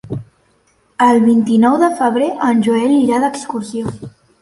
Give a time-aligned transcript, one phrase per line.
[1.09, 3.99] El vint-i-nou de febrer en Joel irà d'excursió.